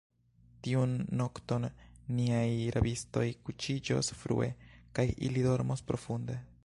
[0.67, 1.67] Tiun nokton,
[2.19, 4.49] niaj rabistoj kuŝiĝos frue,
[5.01, 6.41] kaj ili dormos profunde.